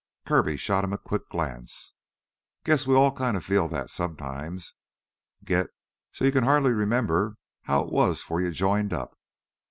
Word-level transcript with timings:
Kirby 0.25 0.57
shot 0.57 0.83
him 0.83 0.93
a 0.93 0.97
quick 0.97 1.29
glance. 1.29 1.93
"Guess 2.63 2.87
we 2.87 2.95
all 2.95 3.11
kinda 3.11 3.39
feel 3.39 3.67
that 3.67 3.91
sometimes. 3.91 4.73
Gits 5.45 5.69
so 6.11 6.25
you 6.25 6.31
can 6.31 6.43
hardly 6.43 6.71
remember 6.71 7.37
how 7.65 7.83
it 7.83 7.91
was 7.91 8.19
'fore 8.23 8.41
you 8.41 8.49
joined 8.49 8.93
up. 8.93 9.15